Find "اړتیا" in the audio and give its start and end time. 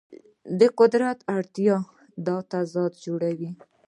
1.35-1.77